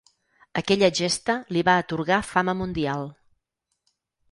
Aquella 0.61 0.89
gesta 0.99 1.35
li 1.57 1.63
va 1.69 1.77
atorgar 1.83 2.19
fama 2.31 2.59
mundial. 2.65 3.09